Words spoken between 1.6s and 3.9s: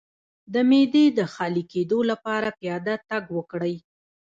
کیدو لپاره پیاده تګ وکړئ